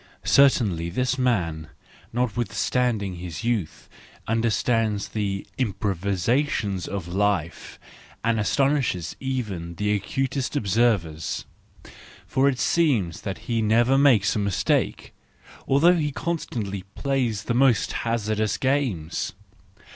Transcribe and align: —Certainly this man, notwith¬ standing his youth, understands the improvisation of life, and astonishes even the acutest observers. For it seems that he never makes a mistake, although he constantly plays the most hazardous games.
—Certainly 0.23 0.89
this 0.89 1.19
man, 1.19 1.67
notwith¬ 2.11 2.51
standing 2.53 3.17
his 3.17 3.43
youth, 3.43 3.87
understands 4.27 5.09
the 5.09 5.45
improvisation 5.59 6.81
of 6.89 7.07
life, 7.07 7.77
and 8.23 8.39
astonishes 8.39 9.15
even 9.19 9.75
the 9.75 9.93
acutest 9.93 10.55
observers. 10.55 11.45
For 12.25 12.49
it 12.49 12.57
seems 12.57 13.21
that 13.21 13.37
he 13.47 13.61
never 13.61 13.95
makes 13.95 14.35
a 14.35 14.39
mistake, 14.39 15.13
although 15.67 15.93
he 15.97 16.11
constantly 16.11 16.81
plays 16.95 17.43
the 17.43 17.53
most 17.53 17.91
hazardous 18.01 18.57
games. 18.57 19.33